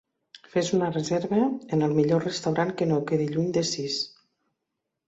Fes 0.53 0.69
una 0.77 0.87
reserva 0.95 1.43
en 1.77 1.87
el 1.89 1.93
millor 1.99 2.27
restaurant 2.29 2.75
que 2.81 2.89
no 2.95 2.99
quedi 3.13 3.33
lluny 3.37 3.57
de 3.61 3.69
VI 3.75 3.89